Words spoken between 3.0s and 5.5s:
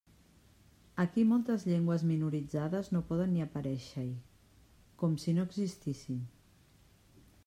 poden ni aparèixer-hi, com si no